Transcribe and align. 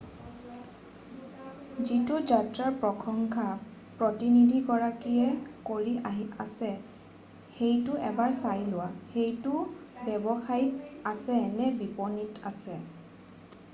যিটো 1.89 2.15
যাত্ৰাৰ 2.29 2.77
প্ৰসংশা 2.85 3.43
প্ৰতিনিধিগৰাকীয়ে 3.97 5.27
কৰি 5.67 5.93
আছে 6.45 6.71
সেইটো 7.57 7.99
এবাৰ 8.09 8.33
চাই 8.39 8.63
লোৱা 8.71 8.87
সেইটো 9.17 9.59
ৱেবছাইটত 10.07 11.13
আছে 11.13 11.37
নে 11.61 11.69
বিপণীত 11.83 12.43
আছে 12.53 12.81